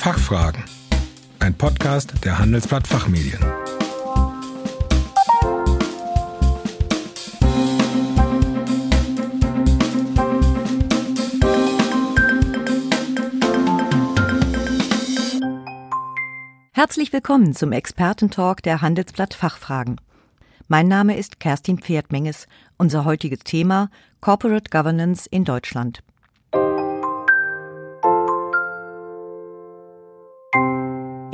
Fachfragen. 0.00 0.64
Ein 1.40 1.52
Podcast 1.52 2.24
der 2.24 2.38
Handelsblatt 2.38 2.86
Fachmedien. 2.86 3.38
Herzlich 16.72 17.12
willkommen 17.12 17.54
zum 17.54 17.72
Expertentalk 17.72 18.62
der 18.62 18.80
Handelsblatt 18.80 19.34
Fachfragen. 19.34 20.00
Mein 20.66 20.88
Name 20.88 21.18
ist 21.18 21.40
Kerstin 21.40 21.78
Pferdmenges. 21.78 22.46
Unser 22.78 23.04
heutiges 23.04 23.40
Thema 23.40 23.90
Corporate 24.22 24.70
Governance 24.70 25.28
in 25.30 25.44
Deutschland. 25.44 26.02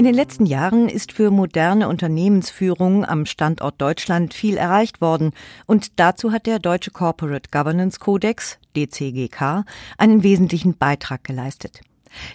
Den 0.06 0.14
letzten 0.14 0.46
Jahren 0.46 0.88
ist 0.88 1.10
für 1.10 1.32
moderne 1.32 1.88
Unternehmensführung 1.88 3.04
am 3.04 3.26
Standort 3.26 3.80
Deutschland 3.80 4.34
viel 4.34 4.56
erreicht 4.56 5.00
worden 5.00 5.32
und 5.66 5.98
dazu 5.98 6.30
hat 6.30 6.46
der 6.46 6.60
Deutsche 6.60 6.92
Corporate 6.92 7.50
Governance 7.50 7.98
Codex 7.98 8.58
DCGK 8.76 9.64
einen 9.98 10.22
wesentlichen 10.22 10.78
Beitrag 10.78 11.24
geleistet. 11.24 11.80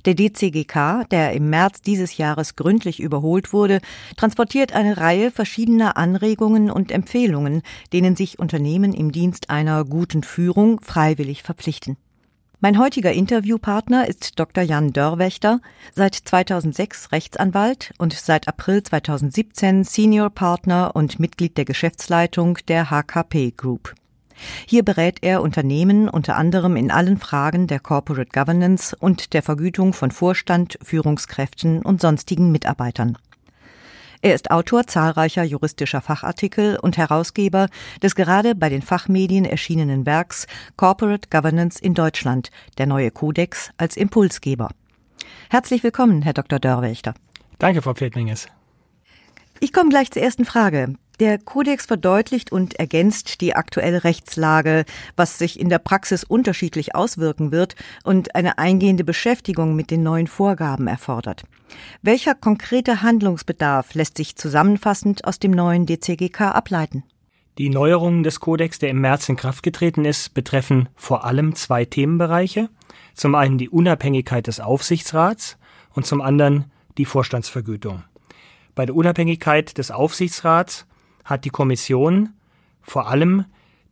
Der 0.05 0.15
DCGK, 0.15 1.07
der 1.11 1.31
im 1.31 1.49
März 1.49 1.81
dieses 1.81 2.17
Jahres 2.17 2.57
gründlich 2.57 2.99
überholt 2.99 3.53
wurde, 3.53 3.79
transportiert 4.17 4.73
eine 4.73 4.97
Reihe 4.97 5.31
verschiedener 5.31 5.95
Anregungen 5.95 6.69
und 6.69 6.91
Empfehlungen, 6.91 7.61
denen 7.93 8.17
sich 8.17 8.37
Unternehmen 8.37 8.93
im 8.93 9.13
Dienst 9.13 9.49
einer 9.49 9.85
guten 9.85 10.23
Führung 10.23 10.81
freiwillig 10.81 11.41
verpflichten. 11.41 11.95
Mein 12.63 12.77
heutiger 12.77 13.11
Interviewpartner 13.11 14.07
ist 14.07 14.37
Dr. 14.39 14.63
Jan 14.63 14.93
Dörrwächter, 14.93 15.61
seit 15.95 16.13
2006 16.13 17.11
Rechtsanwalt 17.11 17.91
und 17.97 18.13
seit 18.13 18.47
April 18.47 18.83
2017 18.83 19.83
Senior 19.83 20.29
Partner 20.29 20.91
und 20.95 21.19
Mitglied 21.19 21.57
der 21.57 21.65
Geschäftsleitung 21.65 22.59
der 22.67 22.91
HKP 22.91 23.49
Group. 23.57 23.95
Hier 24.67 24.85
berät 24.85 25.23
er 25.23 25.41
Unternehmen 25.41 26.07
unter 26.07 26.35
anderem 26.35 26.75
in 26.75 26.91
allen 26.91 27.17
Fragen 27.17 27.65
der 27.65 27.79
Corporate 27.79 28.29
Governance 28.31 28.95
und 28.95 29.33
der 29.33 29.41
Vergütung 29.41 29.93
von 29.93 30.11
Vorstand, 30.11 30.77
Führungskräften 30.83 31.81
und 31.81 31.99
sonstigen 31.99 32.51
Mitarbeitern. 32.51 33.17
Er 34.23 34.35
ist 34.35 34.51
Autor 34.51 34.85
zahlreicher 34.85 35.43
juristischer 35.43 35.99
Fachartikel 35.99 36.77
und 36.79 36.95
Herausgeber 36.97 37.67
des 38.03 38.13
gerade 38.13 38.53
bei 38.53 38.69
den 38.69 38.83
Fachmedien 38.83 39.45
erschienenen 39.45 40.05
Werks 40.05 40.45
Corporate 40.77 41.29
Governance 41.31 41.81
in 41.81 41.95
Deutschland, 41.95 42.51
der 42.77 42.85
neue 42.85 43.09
Kodex 43.09 43.71
als 43.77 43.97
Impulsgeber. 43.97 44.69
Herzlich 45.49 45.83
willkommen, 45.83 46.21
Herr 46.21 46.33
Dr. 46.33 46.59
Dörrwächter. 46.59 47.15
Danke, 47.57 47.81
Frau 47.81 47.95
Pferdminges. 47.95 48.47
Ich 49.59 49.73
komme 49.73 49.89
gleich 49.89 50.11
zur 50.11 50.21
ersten 50.21 50.45
Frage. 50.45 50.93
Der 51.21 51.37
Kodex 51.37 51.85
verdeutlicht 51.85 52.51
und 52.51 52.79
ergänzt 52.79 53.41
die 53.41 53.55
aktuelle 53.55 54.03
Rechtslage, 54.03 54.85
was 55.15 55.37
sich 55.37 55.59
in 55.59 55.69
der 55.69 55.77
Praxis 55.77 56.23
unterschiedlich 56.23 56.95
auswirken 56.95 57.51
wird 57.51 57.75
und 58.03 58.33
eine 58.33 58.57
eingehende 58.57 59.03
Beschäftigung 59.03 59.75
mit 59.75 59.91
den 59.91 60.01
neuen 60.01 60.25
Vorgaben 60.25 60.87
erfordert. 60.87 61.43
Welcher 62.01 62.33
konkrete 62.33 63.03
Handlungsbedarf 63.03 63.93
lässt 63.93 64.17
sich 64.17 64.35
zusammenfassend 64.35 65.23
aus 65.23 65.37
dem 65.37 65.51
neuen 65.51 65.85
DCGK 65.85 66.41
ableiten? 66.41 67.03
Die 67.59 67.69
Neuerungen 67.69 68.23
des 68.23 68.39
Kodex, 68.39 68.79
der 68.79 68.89
im 68.89 69.01
März 69.01 69.29
in 69.29 69.35
Kraft 69.35 69.61
getreten 69.61 70.05
ist, 70.05 70.33
betreffen 70.33 70.89
vor 70.95 71.23
allem 71.23 71.53
zwei 71.53 71.85
Themenbereiche. 71.85 72.67
Zum 73.13 73.35
einen 73.35 73.59
die 73.59 73.69
Unabhängigkeit 73.69 74.47
des 74.47 74.59
Aufsichtsrats 74.59 75.59
und 75.93 76.07
zum 76.07 76.19
anderen 76.19 76.71
die 76.97 77.05
Vorstandsvergütung. 77.05 78.01
Bei 78.73 78.87
der 78.87 78.95
Unabhängigkeit 78.95 79.77
des 79.77 79.91
Aufsichtsrats 79.91 80.87
hat 81.23 81.45
die 81.45 81.49
Kommission 81.49 82.29
vor 82.81 83.07
allem 83.07 83.45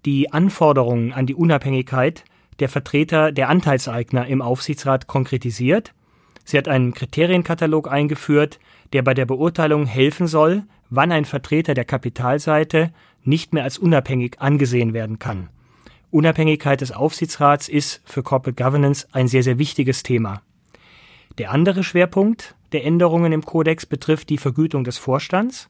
die 0.05 0.31
Anforderungen 0.31 1.13
an 1.13 1.25
die 1.25 1.35
Unabhängigkeit 1.35 2.23
der 2.59 2.69
Vertreter 2.69 3.31
der 3.31 3.49
Anteilseigner 3.49 4.27
im 4.27 4.41
Aufsichtsrat 4.41 5.07
konkretisiert. 5.07 5.93
Sie 6.43 6.57
hat 6.57 6.67
einen 6.67 6.93
Kriterienkatalog 6.93 7.91
eingeführt, 7.91 8.59
der 8.93 9.01
bei 9.01 9.13
der 9.13 9.25
Beurteilung 9.25 9.85
helfen 9.85 10.27
soll, 10.27 10.63
wann 10.89 11.11
ein 11.11 11.25
Vertreter 11.25 11.73
der 11.73 11.85
Kapitalseite 11.85 12.91
nicht 13.23 13.53
mehr 13.53 13.63
als 13.63 13.77
unabhängig 13.77 14.37
angesehen 14.39 14.93
werden 14.93 15.19
kann. 15.19 15.49
Unabhängigkeit 16.11 16.81
des 16.81 16.91
Aufsichtsrats 16.91 17.69
ist 17.69 18.01
für 18.05 18.23
Corporate 18.23 18.61
Governance 18.61 19.07
ein 19.11 19.27
sehr, 19.27 19.43
sehr 19.43 19.59
wichtiges 19.59 20.01
Thema. 20.01 20.41
Der 21.37 21.51
andere 21.51 21.83
Schwerpunkt 21.83 22.55
der 22.71 22.83
Änderungen 22.83 23.31
im 23.31 23.45
Kodex 23.45 23.85
betrifft 23.85 24.29
die 24.29 24.37
Vergütung 24.37 24.83
des 24.83 24.97
Vorstands. 24.97 25.69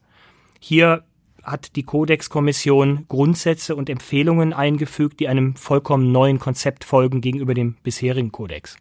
Hier 0.60 1.04
hat 1.52 1.76
die 1.76 1.84
Kodex-Kommission 1.84 3.06
Grundsätze 3.08 3.76
und 3.76 3.90
Empfehlungen 3.90 4.54
eingefügt, 4.54 5.20
die 5.20 5.28
einem 5.28 5.56
vollkommen 5.56 6.12
neuen 6.12 6.40
Konzept 6.40 6.84
folgen 6.84 7.22
gegenüber 7.22 7.54
dem 7.54 7.76
bisherigen 7.84 8.32
Kodex. 8.32 8.78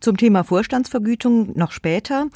Zum 0.00 0.16
Thema 0.16 0.44
Vorstandsvergütung 0.44 1.58
noch 1.58 1.72
später. 1.72 2.28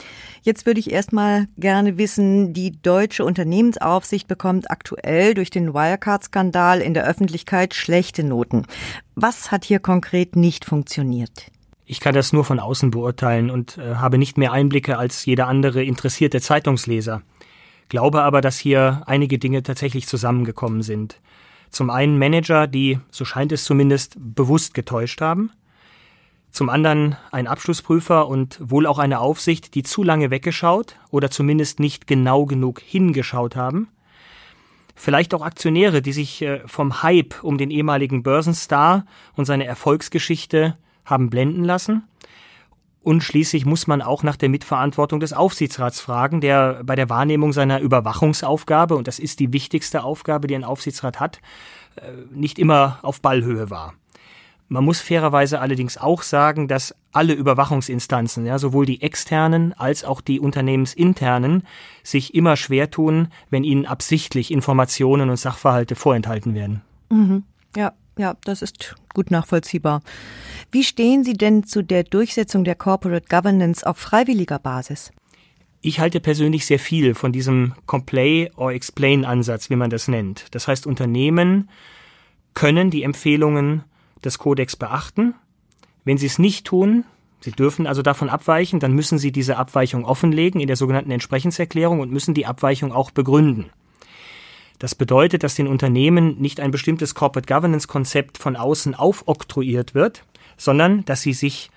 Jetzt 0.42 0.66
würde 0.66 0.80
ich 0.80 0.92
erstmal 0.92 1.48
gerne 1.56 1.96
wissen, 1.96 2.52
die 2.52 2.72
deutsche 2.82 3.24
Unternehmensaufsicht 3.24 4.28
bekommt 4.28 4.70
aktuell 4.70 5.32
durch 5.32 5.48
den 5.48 5.72
Wirecard-Skandal 5.72 6.82
in 6.82 6.92
der 6.92 7.06
Öffentlichkeit 7.06 7.72
schlechte 7.72 8.22
Noten. 8.22 8.66
Was 9.14 9.50
hat 9.50 9.64
hier 9.64 9.78
konkret 9.78 10.36
nicht 10.36 10.66
funktioniert? 10.66 11.50
Ich 11.86 12.00
kann 12.00 12.14
das 12.14 12.34
nur 12.34 12.44
von 12.44 12.60
außen 12.60 12.90
beurteilen 12.90 13.50
und 13.50 13.78
äh, 13.78 13.94
habe 13.94 14.18
nicht 14.18 14.36
mehr 14.36 14.52
Einblicke 14.52 14.98
als 14.98 15.24
jeder 15.24 15.48
andere 15.48 15.82
interessierte 15.84 16.42
Zeitungsleser 16.42 17.22
glaube 17.94 18.22
aber, 18.22 18.40
dass 18.40 18.58
hier 18.58 19.02
einige 19.06 19.38
Dinge 19.38 19.62
tatsächlich 19.62 20.08
zusammengekommen 20.08 20.82
sind. 20.82 21.20
Zum 21.70 21.90
einen 21.90 22.18
Manager, 22.18 22.66
die, 22.66 22.98
so 23.12 23.24
scheint 23.24 23.52
es 23.52 23.62
zumindest, 23.62 24.16
bewusst 24.18 24.74
getäuscht 24.74 25.20
haben. 25.20 25.52
Zum 26.50 26.70
anderen 26.70 27.14
ein 27.30 27.46
Abschlussprüfer 27.46 28.26
und 28.26 28.58
wohl 28.60 28.88
auch 28.88 28.98
eine 28.98 29.20
Aufsicht, 29.20 29.76
die 29.76 29.84
zu 29.84 30.02
lange 30.02 30.32
weggeschaut 30.32 30.96
oder 31.10 31.30
zumindest 31.30 31.78
nicht 31.78 32.08
genau 32.08 32.46
genug 32.46 32.80
hingeschaut 32.80 33.54
haben. 33.54 33.86
Vielleicht 34.96 35.32
auch 35.32 35.42
Aktionäre, 35.42 36.02
die 36.02 36.12
sich 36.12 36.42
äh, 36.42 36.66
vom 36.66 37.04
Hype 37.04 37.44
um 37.44 37.58
den 37.58 37.70
ehemaligen 37.70 38.24
Börsenstar 38.24 39.06
und 39.36 39.44
seine 39.44 39.66
Erfolgsgeschichte 39.66 40.76
haben 41.04 41.30
blenden 41.30 41.62
lassen. 41.62 42.02
Und 43.04 43.20
schließlich 43.20 43.66
muss 43.66 43.86
man 43.86 44.00
auch 44.00 44.22
nach 44.22 44.36
der 44.36 44.48
Mitverantwortung 44.48 45.20
des 45.20 45.34
Aufsichtsrats 45.34 46.00
fragen, 46.00 46.40
der 46.40 46.82
bei 46.84 46.96
der 46.96 47.10
Wahrnehmung 47.10 47.52
seiner 47.52 47.80
Überwachungsaufgabe, 47.80 48.96
und 48.96 49.06
das 49.06 49.18
ist 49.18 49.40
die 49.40 49.52
wichtigste 49.52 50.02
Aufgabe, 50.02 50.46
die 50.46 50.54
ein 50.54 50.64
Aufsichtsrat 50.64 51.20
hat, 51.20 51.42
äh, 51.96 52.00
nicht 52.32 52.58
immer 52.58 53.00
auf 53.02 53.20
Ballhöhe 53.20 53.68
war. 53.68 53.92
Man 54.68 54.84
muss 54.84 55.02
fairerweise 55.02 55.60
allerdings 55.60 55.98
auch 55.98 56.22
sagen, 56.22 56.66
dass 56.66 56.94
alle 57.12 57.34
Überwachungsinstanzen, 57.34 58.46
ja, 58.46 58.58
sowohl 58.58 58.86
die 58.86 59.02
externen 59.02 59.74
als 59.74 60.02
auch 60.02 60.22
die 60.22 60.40
unternehmensinternen, 60.40 61.64
sich 62.02 62.34
immer 62.34 62.56
schwer 62.56 62.90
tun, 62.90 63.28
wenn 63.50 63.64
ihnen 63.64 63.84
absichtlich 63.84 64.50
Informationen 64.50 65.28
und 65.28 65.36
Sachverhalte 65.36 65.94
vorenthalten 65.94 66.54
werden. 66.54 66.80
Mhm. 67.10 67.42
Ja, 67.76 67.92
ja, 68.18 68.36
das 68.44 68.62
ist 68.62 68.94
gut 69.14 69.30
nachvollziehbar. 69.30 70.02
Wie 70.70 70.84
stehen 70.84 71.24
Sie 71.24 71.34
denn 71.34 71.64
zu 71.64 71.82
der 71.82 72.04
Durchsetzung 72.04 72.64
der 72.64 72.74
Corporate 72.74 73.26
Governance 73.28 73.86
auf 73.86 73.98
freiwilliger 73.98 74.58
Basis? 74.58 75.10
Ich 75.80 76.00
halte 76.00 76.20
persönlich 76.20 76.64
sehr 76.64 76.78
viel 76.78 77.14
von 77.14 77.32
diesem 77.32 77.74
Complay 77.86 78.50
or 78.56 78.72
Explain 78.72 79.24
Ansatz, 79.24 79.68
wie 79.68 79.76
man 79.76 79.90
das 79.90 80.08
nennt. 80.08 80.46
Das 80.52 80.66
heißt, 80.66 80.86
Unternehmen 80.86 81.68
können 82.54 82.90
die 82.90 83.02
Empfehlungen 83.02 83.84
des 84.24 84.38
Kodex 84.38 84.76
beachten. 84.76 85.34
Wenn 86.04 86.16
sie 86.16 86.26
es 86.26 86.38
nicht 86.38 86.66
tun, 86.66 87.04
sie 87.40 87.50
dürfen 87.50 87.86
also 87.86 88.00
davon 88.00 88.30
abweichen, 88.30 88.80
dann 88.80 88.94
müssen 88.94 89.18
sie 89.18 89.32
diese 89.32 89.58
Abweichung 89.58 90.04
offenlegen 90.04 90.60
in 90.60 90.68
der 90.68 90.76
sogenannten 90.76 91.10
Entsprechenserklärung 91.10 92.00
und 92.00 92.10
müssen 92.10 92.32
die 92.32 92.46
Abweichung 92.46 92.92
auch 92.92 93.10
begründen. 93.10 93.70
Das 94.78 94.94
bedeutet, 94.94 95.42
dass 95.42 95.54
den 95.54 95.68
Unternehmen 95.68 96.40
nicht 96.40 96.60
ein 96.60 96.70
bestimmtes 96.70 97.14
Corporate 97.14 97.52
Governance 97.52 97.86
Konzept 97.88 98.38
von 98.38 98.56
außen 98.56 98.94
aufoktroyiert 98.94 99.94
wird, 99.94 100.24
sondern 100.56 101.04
dass 101.04 101.22
sie 101.22 101.32
sich 101.32 101.70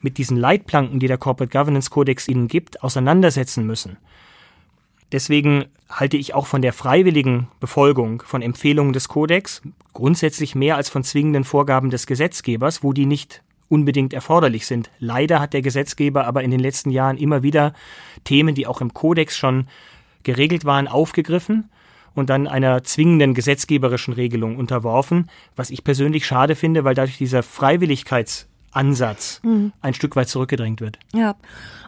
mit 0.00 0.18
diesen 0.18 0.36
Leitplanken, 0.36 0.98
die 0.98 1.06
der 1.06 1.18
Corporate 1.18 1.56
Governance 1.56 1.90
Codex 1.90 2.26
ihnen 2.26 2.48
gibt, 2.48 2.82
auseinandersetzen 2.82 3.66
müssen. 3.66 3.98
Deswegen 5.12 5.66
halte 5.88 6.16
ich 6.16 6.34
auch 6.34 6.46
von 6.46 6.62
der 6.62 6.72
freiwilligen 6.72 7.48
Befolgung 7.58 8.22
von 8.24 8.42
Empfehlungen 8.42 8.92
des 8.92 9.08
Kodex 9.08 9.60
grundsätzlich 9.92 10.54
mehr 10.54 10.76
als 10.76 10.88
von 10.88 11.02
zwingenden 11.02 11.44
Vorgaben 11.44 11.90
des 11.90 12.06
Gesetzgebers, 12.06 12.82
wo 12.82 12.92
die 12.92 13.06
nicht 13.06 13.42
unbedingt 13.68 14.12
erforderlich 14.12 14.66
sind. 14.66 14.90
Leider 14.98 15.40
hat 15.40 15.52
der 15.52 15.62
Gesetzgeber 15.62 16.26
aber 16.26 16.42
in 16.42 16.50
den 16.50 16.60
letzten 16.60 16.90
Jahren 16.90 17.18
immer 17.18 17.42
wieder 17.42 17.74
Themen, 18.24 18.54
die 18.54 18.66
auch 18.66 18.80
im 18.80 18.94
Kodex 18.94 19.36
schon 19.36 19.66
geregelt 20.22 20.64
waren, 20.64 20.88
aufgegriffen 20.88 21.68
und 22.14 22.30
dann 22.30 22.46
einer 22.46 22.82
zwingenden 22.82 23.34
gesetzgeberischen 23.34 24.14
Regelung 24.14 24.56
unterworfen, 24.56 25.30
was 25.56 25.70
ich 25.70 25.84
persönlich 25.84 26.26
schade 26.26 26.54
finde, 26.54 26.84
weil 26.84 26.94
dadurch 26.94 27.18
dieser 27.18 27.42
Freiwilligkeits 27.42 28.48
Ansatz 28.72 29.40
mhm. 29.42 29.72
ein 29.80 29.94
Stück 29.94 30.16
weit 30.16 30.28
zurückgedrängt 30.28 30.80
wird. 30.80 30.98
Ja. 31.12 31.36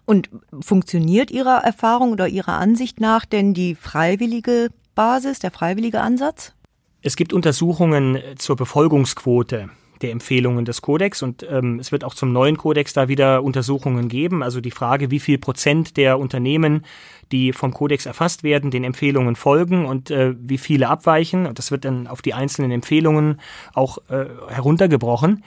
Und 0.04 0.30
funktioniert 0.60 1.30
Ihrer 1.30 1.58
Erfahrung 1.58 2.12
oder 2.12 2.28
Ihrer 2.28 2.54
Ansicht 2.54 3.00
nach 3.00 3.24
denn 3.24 3.54
die 3.54 3.74
freiwillige 3.74 4.70
Basis, 4.94 5.38
der 5.38 5.50
freiwillige 5.50 6.00
Ansatz? 6.00 6.54
Es 7.02 7.16
gibt 7.16 7.32
Untersuchungen 7.32 8.19
zur 8.36 8.56
Befolgungsquote 8.56 9.70
der 10.02 10.10
Empfehlungen 10.10 10.64
des 10.64 10.82
Kodex 10.82 11.22
und 11.22 11.46
ähm, 11.49 11.78
es 11.78 11.93
wird 11.93 12.04
auch 12.04 12.14
zum 12.14 12.32
neuen 12.32 12.56
Kodex 12.56 12.93
da 12.93 13.08
wieder 13.08 13.43
Untersuchungen 13.43 14.08
geben. 14.08 14.43
Also 14.43 14.60
die 14.60 14.70
Frage, 14.70 15.10
wie 15.10 15.20
viel 15.20 15.38
Prozent 15.38 15.96
der 15.96 16.19
Unternehmen, 16.19 16.84
die 17.31 17.52
vom 17.52 17.72
Kodex 17.72 18.06
erfasst 18.06 18.43
werden, 18.43 18.70
den 18.70 18.84
Empfehlungen 18.84 19.37
folgen 19.37 19.87
und 19.87 20.10
äh, 20.10 20.34
wie 20.38 20.58
viele 20.58 20.88
abweichen. 20.88 21.46
Und 21.46 21.58
das 21.58 21.70
wird 21.70 21.84
dann 21.84 22.06
auf 22.06 22.22
die 22.22 22.34
einzelnen 22.34 22.70
Empfehlungen 22.70 23.40
auch 23.72 23.99
äh, 24.08 24.26
heruntergebrochen. 24.49 25.43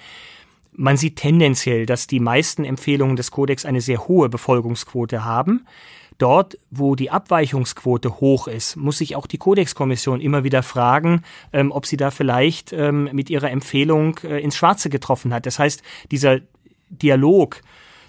Man 0.73 0.97
sieht 0.97 1.15
tendenziell, 1.17 1.85
dass 1.85 2.07
die 2.07 2.19
meisten 2.19 2.65
Empfehlungen 2.65 3.15
des 3.15 3.31
Kodex 3.31 3.65
eine 3.65 3.81
sehr 3.81 4.07
hohe 4.07 4.27
Befolgungsquote 4.27 5.23
haben. 5.23 5.65
Dort, 6.17 6.57
wo 6.71 6.95
die 6.95 7.11
Abweichungsquote 7.11 8.19
hoch 8.21 8.47
ist, 8.47 8.77
muss 8.77 8.99
sich 8.99 9.15
auch 9.15 9.27
die 9.27 9.37
Kodexkommission 9.37 10.21
immer 10.21 10.43
wieder 10.43 10.63
fragen, 10.63 11.23
ähm, 11.51 11.71
ob 11.71 11.85
sie 11.85 11.97
da 11.97 12.09
vielleicht 12.09 12.71
ähm, 12.71 13.09
mit 13.11 13.29
ihrer 13.29 13.51
Empfehlung 13.51 14.17
äh, 14.23 14.39
ins 14.39 14.55
Schwarze 14.55 14.89
getroffen 14.89 15.33
hat. 15.33 15.45
Das 15.45 15.59
heißt, 15.59 15.83
dieser 16.11 16.39
Dialog 16.89 17.61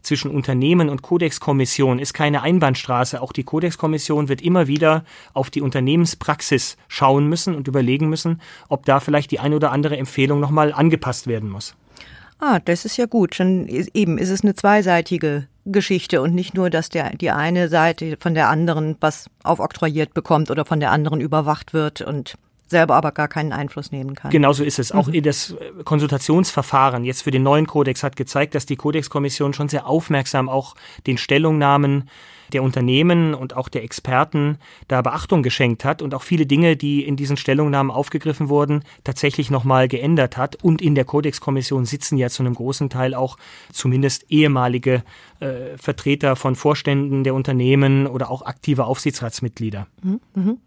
zwischen 0.02 0.30
Unternehmen 0.30 0.88
und 0.88 1.02
Kodexkommission 1.02 1.98
ist 1.98 2.14
keine 2.14 2.42
Einbahnstraße. 2.42 3.20
Auch 3.20 3.32
die 3.32 3.42
Kodexkommission 3.42 4.28
wird 4.28 4.40
immer 4.40 4.68
wieder 4.68 5.04
auf 5.34 5.50
die 5.50 5.60
Unternehmenspraxis 5.60 6.76
schauen 6.86 7.28
müssen 7.28 7.56
und 7.56 7.66
überlegen 7.66 8.08
müssen, 8.08 8.40
ob 8.68 8.86
da 8.86 9.00
vielleicht 9.00 9.32
die 9.32 9.40
eine 9.40 9.56
oder 9.56 9.72
andere 9.72 9.96
Empfehlung 9.96 10.38
nochmal 10.38 10.72
angepasst 10.72 11.26
werden 11.26 11.50
muss. 11.50 11.74
Ah, 12.38 12.60
das 12.60 12.84
ist 12.84 12.96
ja 12.96 13.06
gut. 13.06 13.34
Schon 13.34 13.66
eben 13.68 14.18
ist 14.18 14.30
es 14.30 14.42
eine 14.42 14.54
zweiseitige 14.54 15.46
Geschichte 15.64 16.22
und 16.22 16.34
nicht 16.34 16.54
nur, 16.54 16.70
dass 16.70 16.88
der 16.88 17.10
die 17.16 17.30
eine 17.30 17.68
Seite 17.68 18.16
von 18.18 18.34
der 18.34 18.48
anderen 18.48 18.96
was 19.00 19.30
aufoktroyiert 19.42 20.14
bekommt 20.14 20.50
oder 20.50 20.64
von 20.64 20.80
der 20.80 20.92
anderen 20.92 21.20
überwacht 21.20 21.72
wird 21.72 22.02
und 22.02 22.34
selber 22.68 22.96
aber 22.96 23.12
gar 23.12 23.28
keinen 23.28 23.52
Einfluss 23.52 23.92
nehmen 23.92 24.14
kann. 24.14 24.30
Genauso 24.30 24.64
ist 24.64 24.78
es. 24.78 24.92
Auch 24.92 25.06
mhm. 25.06 25.22
das 25.22 25.54
Konsultationsverfahren 25.84 27.04
jetzt 27.04 27.22
für 27.22 27.30
den 27.30 27.42
neuen 27.42 27.66
Kodex 27.66 28.02
hat 28.02 28.16
gezeigt, 28.16 28.54
dass 28.54 28.66
die 28.66 28.76
Kodexkommission 28.76 29.52
schon 29.52 29.68
sehr 29.68 29.86
aufmerksam 29.86 30.48
auch 30.48 30.74
den 31.06 31.18
Stellungnahmen 31.18 32.10
der 32.52 32.62
Unternehmen 32.62 33.34
und 33.34 33.56
auch 33.56 33.68
der 33.68 33.82
Experten 33.82 34.58
da 34.88 35.02
Beachtung 35.02 35.42
geschenkt 35.42 35.84
hat 35.84 36.02
und 36.02 36.14
auch 36.14 36.22
viele 36.22 36.46
Dinge, 36.46 36.76
die 36.76 37.04
in 37.04 37.16
diesen 37.16 37.36
Stellungnahmen 37.36 37.90
aufgegriffen 37.90 38.48
wurden, 38.48 38.82
tatsächlich 39.04 39.50
nochmal 39.50 39.88
geändert 39.88 40.36
hat. 40.36 40.56
Und 40.62 40.82
in 40.82 40.94
der 40.94 41.04
Kodexkommission 41.04 41.84
sitzen 41.84 42.16
ja 42.16 42.28
zu 42.28 42.42
einem 42.42 42.54
großen 42.54 42.90
Teil 42.90 43.14
auch 43.14 43.36
zumindest 43.72 44.26
ehemalige 44.28 45.02
äh, 45.40 45.76
Vertreter 45.76 46.36
von 46.36 46.54
Vorständen 46.54 47.24
der 47.24 47.34
Unternehmen 47.34 48.06
oder 48.06 48.30
auch 48.30 48.42
aktive 48.42 48.84
Aufsichtsratsmitglieder. 48.84 49.86
Mhm. 50.02 50.20
mhm. 50.34 50.58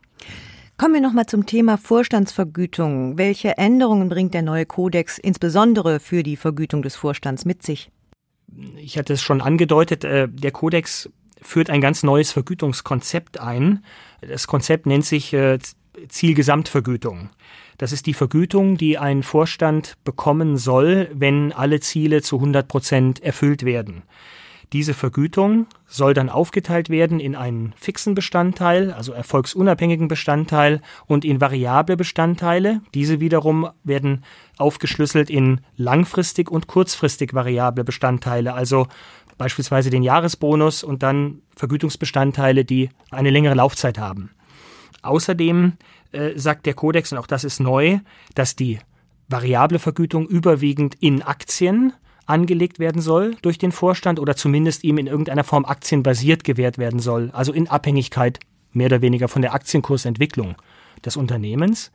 Kommen 0.80 0.94
wir 0.94 1.02
nochmal 1.02 1.26
zum 1.26 1.46
Thema 1.46 1.78
Vorstandsvergütung. 1.78 3.18
Welche 3.18 3.58
Änderungen 3.58 4.08
bringt 4.08 4.34
der 4.34 4.44
neue 4.44 4.66
Kodex 4.66 5.18
insbesondere 5.18 6.00
für 6.00 6.24
die 6.24 6.38
Vergütung 6.38 6.84
des 6.84 6.96
Vorstands 6.96 7.44
mit 7.44 7.64
sich? 7.64 7.92
Ich 8.78 8.98
hatte 8.98 9.12
es 9.12 9.22
schon 9.22 9.42
angedeutet, 9.42 10.06
äh, 10.06 10.30
der 10.30 10.52
Kodex 10.52 11.10
führt 11.42 11.70
ein 11.70 11.82
ganz 11.82 12.04
neues 12.04 12.32
Vergütungskonzept 12.32 13.40
ein. 13.40 13.84
Das 14.22 14.48
Konzept 14.48 14.86
nennt 14.86 15.06
sich 15.06 15.34
äh, 15.34 15.60
Zielgesamtvergütung. 16.08 17.30
Das 17.78 17.92
ist 17.94 18.06
die 18.06 18.14
Vergütung, 18.14 18.78
die 18.78 18.98
ein 18.98 19.24
Vorstand 19.24 19.98
bekommen 20.04 20.58
soll, 20.58 21.10
wenn 21.14 21.54
alle 21.54 21.80
Ziele 21.80 22.22
zu 22.22 22.36
100 22.36 22.68
Prozent 22.68 23.24
erfüllt 23.24 23.64
werden. 23.64 24.04
Diese 24.72 24.94
Vergütung 24.94 25.66
soll 25.88 26.14
dann 26.14 26.30
aufgeteilt 26.30 26.90
werden 26.90 27.20
in 27.20 27.36
einen 27.36 27.74
fixen 27.76 28.14
Bestandteil, 28.14 28.92
also 28.92 29.14
erfolgsunabhängigen 29.14 30.08
Bestandteil 30.08 30.82
und 31.08 31.26
in 31.26 31.42
variable 31.42 31.98
Bestandteile. 31.98 32.82
Diese 32.94 33.20
wiederum 33.20 33.70
werden 33.84 34.24
aufgeschlüsselt 34.58 35.32
in 35.32 35.62
langfristig 35.76 36.52
und 36.52 36.68
kurzfristig 36.68 37.34
variable 37.34 37.84
Bestandteile, 37.84 38.54
also 38.54 38.86
beispielsweise 39.40 39.90
den 39.90 40.04
Jahresbonus 40.04 40.84
und 40.84 41.02
dann 41.02 41.42
Vergütungsbestandteile, 41.56 42.64
die 42.66 42.90
eine 43.10 43.32
längere 43.32 43.56
Laufzeit 43.56 43.98
haben. 43.98 44.30
Außerdem 45.02 45.74
äh, 46.12 46.38
sagt 46.38 46.68
der 46.68 46.76
Kodex, 46.76 47.12
und 47.12 47.18
auch 47.18 47.26
das 47.26 47.44
ist 47.44 47.60
neu, 47.60 48.00
dass 48.36 48.56
die 48.56 48.78
variable 49.30 49.80
Vergütung 49.80 50.28
überwiegend 50.28 50.96
in 51.00 51.24
Aktien 51.24 51.94
angelegt 52.26 52.78
werden 52.78 53.02
soll 53.02 53.36
durch 53.42 53.58
den 53.58 53.72
Vorstand 53.72 54.20
oder 54.20 54.36
zumindest 54.36 54.84
ihm 54.84 54.98
in 54.98 55.08
irgendeiner 55.08 55.44
Form 55.44 55.66
aktienbasiert 55.66 56.44
gewährt 56.44 56.78
werden 56.78 57.00
soll, 57.00 57.32
also 57.34 57.54
in 57.54 57.68
Abhängigkeit 57.68 58.40
mehr 58.72 58.88
oder 58.88 59.02
weniger 59.02 59.28
von 59.28 59.42
der 59.42 59.54
Aktienkursentwicklung 59.54 60.56
des 61.06 61.18
Unternehmens. 61.18 61.92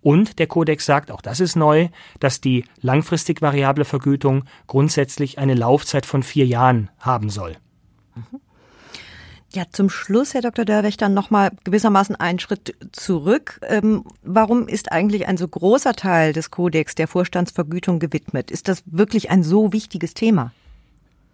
Und 0.00 0.38
der 0.38 0.46
Kodex 0.46 0.86
sagt, 0.86 1.10
auch 1.10 1.20
das 1.20 1.40
ist 1.40 1.56
neu, 1.56 1.88
dass 2.20 2.40
die 2.40 2.64
langfristig 2.80 3.42
variable 3.42 3.84
Vergütung 3.84 4.44
grundsätzlich 4.66 5.38
eine 5.38 5.54
Laufzeit 5.54 6.06
von 6.06 6.22
vier 6.22 6.46
Jahren 6.46 6.90
haben 6.98 7.30
soll. 7.30 7.56
Mhm. 8.14 8.40
Ja, 9.50 9.64
zum 9.72 9.88
Schluss, 9.88 10.34
Herr 10.34 10.42
Dr. 10.42 10.66
Dörwächter, 10.66 11.08
nochmal 11.08 11.52
gewissermaßen 11.64 12.14
einen 12.16 12.38
Schritt 12.38 12.76
zurück. 12.92 13.60
Ähm, 13.66 14.04
warum 14.22 14.68
ist 14.68 14.92
eigentlich 14.92 15.26
ein 15.26 15.38
so 15.38 15.48
großer 15.48 15.94
Teil 15.94 16.34
des 16.34 16.50
Kodex 16.50 16.94
der 16.94 17.08
Vorstandsvergütung 17.08 17.98
gewidmet? 17.98 18.50
Ist 18.50 18.68
das 18.68 18.82
wirklich 18.84 19.30
ein 19.30 19.42
so 19.42 19.72
wichtiges 19.72 20.12
Thema? 20.12 20.52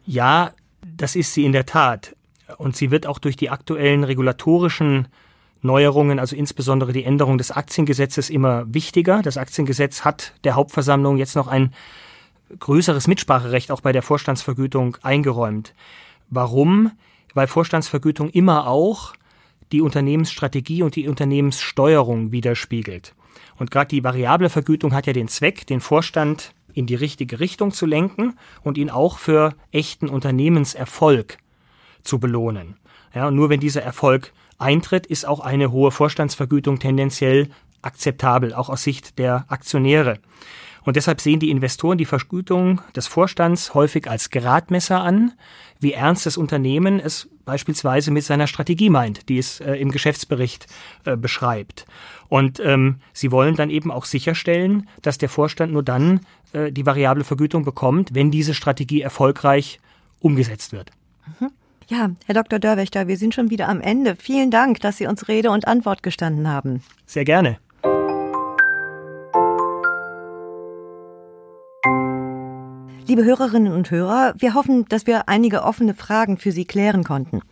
Ja, 0.06 0.52
das 0.96 1.16
ist 1.16 1.34
sie 1.34 1.44
in 1.44 1.50
der 1.50 1.66
Tat. 1.66 2.14
Und 2.56 2.76
sie 2.76 2.92
wird 2.92 3.06
auch 3.08 3.18
durch 3.18 3.36
die 3.36 3.50
aktuellen 3.50 4.04
regulatorischen 4.04 5.08
Neuerungen, 5.64 6.18
also 6.18 6.36
insbesondere 6.36 6.92
die 6.92 7.04
Änderung 7.04 7.38
des 7.38 7.50
Aktiengesetzes, 7.50 8.28
immer 8.30 8.64
wichtiger. 8.72 9.22
Das 9.22 9.36
Aktiengesetz 9.38 10.04
hat 10.04 10.34
der 10.44 10.54
Hauptversammlung 10.54 11.16
jetzt 11.16 11.36
noch 11.36 11.48
ein 11.48 11.72
größeres 12.58 13.08
Mitspracherecht 13.08 13.70
auch 13.70 13.80
bei 13.80 13.92
der 13.92 14.02
Vorstandsvergütung 14.02 14.98
eingeräumt. 15.02 15.74
Warum? 16.28 16.92
Weil 17.32 17.46
Vorstandsvergütung 17.46 18.28
immer 18.28 18.66
auch 18.66 19.14
die 19.72 19.80
Unternehmensstrategie 19.80 20.82
und 20.82 20.96
die 20.96 21.08
Unternehmenssteuerung 21.08 22.30
widerspiegelt. 22.30 23.14
Und 23.56 23.70
gerade 23.70 23.88
die 23.88 24.04
variable 24.04 24.50
Vergütung 24.50 24.92
hat 24.92 25.06
ja 25.06 25.12
den 25.12 25.28
Zweck, 25.28 25.66
den 25.66 25.80
Vorstand 25.80 26.52
in 26.74 26.86
die 26.86 26.94
richtige 26.94 27.40
Richtung 27.40 27.72
zu 27.72 27.86
lenken 27.86 28.36
und 28.62 28.76
ihn 28.76 28.90
auch 28.90 29.18
für 29.18 29.54
echten 29.72 30.08
Unternehmenserfolg 30.08 31.38
zu 32.02 32.18
belohnen. 32.18 32.76
Ja, 33.14 33.30
nur 33.30 33.48
wenn 33.48 33.60
dieser 33.60 33.82
Erfolg 33.82 34.32
eintritt, 34.58 35.06
ist 35.06 35.26
auch 35.26 35.40
eine 35.40 35.70
hohe 35.70 35.90
Vorstandsvergütung 35.90 36.78
tendenziell 36.78 37.48
akzeptabel, 37.82 38.54
auch 38.54 38.68
aus 38.68 38.82
Sicht 38.82 39.18
der 39.18 39.44
Aktionäre. 39.48 40.18
Und 40.84 40.96
deshalb 40.96 41.20
sehen 41.20 41.40
die 41.40 41.50
Investoren 41.50 41.96
die 41.96 42.04
Vergütung 42.04 42.80
des 42.94 43.06
Vorstands 43.06 43.74
häufig 43.74 44.08
als 44.08 44.30
Gradmesser 44.30 45.00
an, 45.00 45.32
wie 45.80 45.92
ernst 45.92 46.26
das 46.26 46.36
Unternehmen 46.36 47.00
es 47.00 47.28
beispielsweise 47.44 48.10
mit 48.10 48.24
seiner 48.24 48.46
Strategie 48.46 48.90
meint, 48.90 49.28
die 49.28 49.38
es 49.38 49.60
äh, 49.60 49.74
im 49.74 49.90
Geschäftsbericht 49.90 50.66
äh, 51.04 51.16
beschreibt. 51.16 51.86
Und 52.28 52.60
ähm, 52.60 52.96
sie 53.12 53.30
wollen 53.30 53.54
dann 53.54 53.70
eben 53.70 53.90
auch 53.90 54.04
sicherstellen, 54.04 54.88
dass 55.02 55.18
der 55.18 55.28
Vorstand 55.28 55.72
nur 55.72 55.82
dann 55.82 56.20
äh, 56.52 56.70
die 56.70 56.86
variable 56.86 57.24
Vergütung 57.24 57.64
bekommt, 57.64 58.14
wenn 58.14 58.30
diese 58.30 58.54
Strategie 58.54 59.02
erfolgreich 59.02 59.80
umgesetzt 60.20 60.72
wird. 60.72 60.90
Mhm. 61.40 61.50
Ja, 61.88 62.10
Herr 62.24 62.34
Dr. 62.34 62.58
Dörwächter, 62.58 63.08
wir 63.08 63.18
sind 63.18 63.34
schon 63.34 63.50
wieder 63.50 63.68
am 63.68 63.80
Ende. 63.80 64.16
Vielen 64.16 64.50
Dank, 64.50 64.80
dass 64.80 64.96
Sie 64.96 65.06
uns 65.06 65.28
Rede 65.28 65.50
und 65.50 65.68
Antwort 65.68 66.02
gestanden 66.02 66.48
haben. 66.48 66.82
Sehr 67.04 67.24
gerne. 67.24 67.58
Liebe 73.06 73.24
Hörerinnen 73.24 73.72
und 73.72 73.90
Hörer, 73.90 74.32
wir 74.38 74.54
hoffen, 74.54 74.86
dass 74.88 75.06
wir 75.06 75.28
einige 75.28 75.62
offene 75.62 75.92
Fragen 75.92 76.38
für 76.38 76.52
Sie 76.52 76.64
klären 76.64 77.04
konnten. 77.04 77.42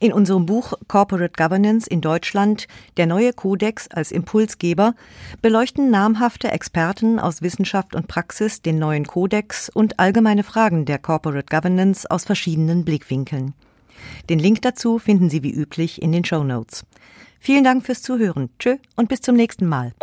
In 0.00 0.12
unserem 0.12 0.46
Buch 0.46 0.74
Corporate 0.86 1.32
Governance 1.36 1.88
in 1.88 2.00
Deutschland, 2.00 2.68
der 2.96 3.06
neue 3.06 3.32
Kodex 3.32 3.88
als 3.88 4.12
Impulsgeber, 4.12 4.94
beleuchten 5.42 5.90
namhafte 5.90 6.52
Experten 6.52 7.18
aus 7.18 7.42
Wissenschaft 7.42 7.96
und 7.96 8.06
Praxis 8.06 8.62
den 8.62 8.78
neuen 8.78 9.06
Kodex 9.06 9.68
und 9.68 9.98
allgemeine 9.98 10.44
Fragen 10.44 10.84
der 10.84 10.98
Corporate 10.98 11.46
Governance 11.50 12.08
aus 12.08 12.24
verschiedenen 12.24 12.84
Blickwinkeln. 12.84 13.54
Den 14.30 14.38
Link 14.38 14.62
dazu 14.62 15.00
finden 15.00 15.30
Sie 15.30 15.42
wie 15.42 15.52
üblich 15.52 16.00
in 16.00 16.12
den 16.12 16.24
Show 16.24 16.44
Notes. 16.44 16.84
Vielen 17.40 17.64
Dank 17.64 17.84
fürs 17.84 18.02
Zuhören. 18.02 18.50
Tschö 18.60 18.76
und 18.94 19.08
bis 19.08 19.20
zum 19.20 19.34
nächsten 19.34 19.66
Mal. 19.66 19.94